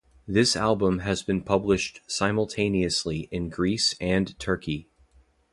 This 0.27 0.55
album 0.55 0.97
has 1.01 1.21
been 1.21 1.43
published 1.43 2.01
simultaneously 2.07 3.27
in 3.31 3.49
Greece 3.49 3.93
and 4.01 4.33
Turkey. 4.39 4.87